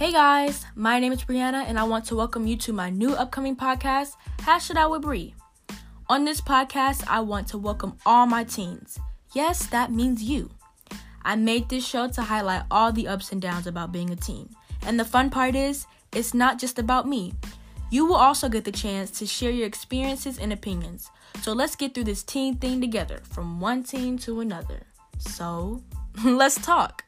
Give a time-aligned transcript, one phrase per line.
[0.00, 3.12] Hey guys, my name is Brianna, and I want to welcome you to my new
[3.12, 5.34] upcoming podcast, Hash It Out with Bree."
[6.08, 8.98] On this podcast, I want to welcome all my teens.
[9.34, 10.48] Yes, that means you.
[11.22, 14.48] I made this show to highlight all the ups and downs about being a teen.
[14.86, 17.34] And the fun part is, it's not just about me.
[17.90, 21.10] You will also get the chance to share your experiences and opinions.
[21.42, 24.80] So let's get through this teen thing together from one teen to another.
[25.18, 25.82] So,
[26.24, 27.04] let's talk.